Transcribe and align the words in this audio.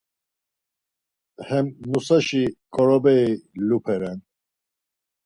Hem 1.47 1.65
nusaşi 1.89 2.43
ǩoroberi 2.73 3.29
lupe 3.67 3.95
ren. 4.01 4.19